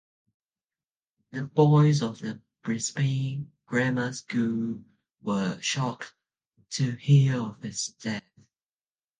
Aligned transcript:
The 1.31 1.43
boys 1.43 2.01
of 2.01 2.17
the 2.17 2.41
Brisbane 2.63 3.51
Grammar 3.67 4.11
School 4.13 4.83
were 5.21 5.61
shocked 5.61 6.15
to 6.71 6.93
hear 6.93 7.39
of 7.39 7.61
his 7.61 7.89
death. 8.01 8.23